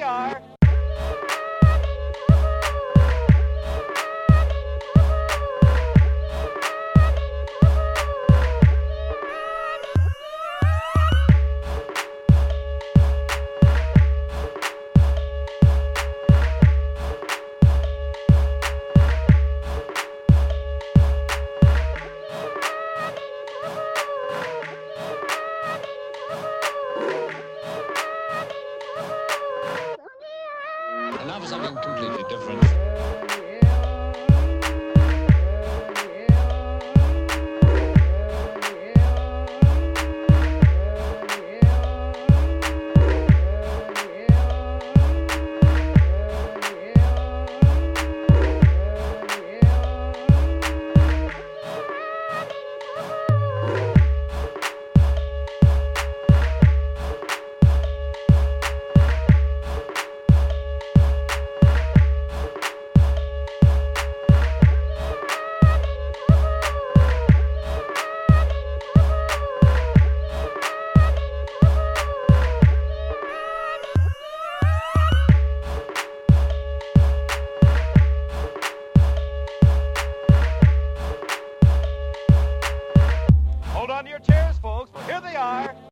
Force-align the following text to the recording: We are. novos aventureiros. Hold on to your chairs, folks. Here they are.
We 0.00 0.04
are. 0.06 0.59
novos 31.30 31.52
aventureiros. 31.52 33.29
Hold 83.80 83.92
on 83.92 84.04
to 84.04 84.10
your 84.10 84.18
chairs, 84.18 84.58
folks. 84.58 84.90
Here 85.06 85.22
they 85.22 85.36
are. 85.36 85.89